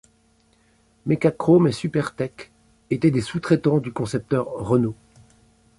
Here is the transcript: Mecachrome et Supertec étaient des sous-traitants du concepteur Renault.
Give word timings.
Mecachrome 1.05 1.67
et 1.67 1.71
Supertec 1.71 2.51
étaient 2.89 3.11
des 3.11 3.21
sous-traitants 3.21 3.77
du 3.77 3.93
concepteur 3.93 4.47
Renault. 4.47 4.95